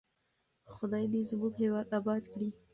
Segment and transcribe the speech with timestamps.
[0.73, 2.49] خدای دې زموږ هېواد اباد کړي.